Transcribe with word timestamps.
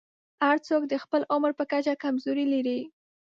هر 0.45 0.57
څوک 0.67 0.81
د 0.87 0.93
خپل 1.03 1.21
عمر 1.33 1.51
په 1.59 1.63
کچه 1.71 1.93
کمزورۍ 2.03 2.45
لري. 2.53 2.79